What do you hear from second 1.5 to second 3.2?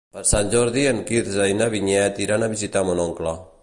i na Vinyet iran a visitar mon